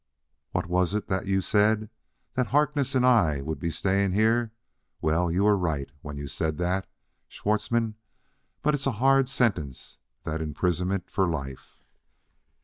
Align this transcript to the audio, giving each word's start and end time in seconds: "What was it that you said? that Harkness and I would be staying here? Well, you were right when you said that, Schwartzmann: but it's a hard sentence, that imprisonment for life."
"What 0.49 0.65
was 0.65 0.95
it 0.95 1.09
that 1.09 1.27
you 1.27 1.41
said? 1.41 1.91
that 2.33 2.47
Harkness 2.47 2.95
and 2.95 3.05
I 3.05 3.41
would 3.41 3.59
be 3.59 3.69
staying 3.69 4.13
here? 4.13 4.51
Well, 4.99 5.29
you 5.31 5.43
were 5.43 5.55
right 5.55 5.91
when 6.01 6.17
you 6.17 6.25
said 6.25 6.57
that, 6.57 6.87
Schwartzmann: 7.27 7.93
but 8.63 8.73
it's 8.73 8.87
a 8.87 8.93
hard 8.97 9.29
sentence, 9.29 9.99
that 10.23 10.41
imprisonment 10.41 11.07
for 11.11 11.27
life." 11.29 11.83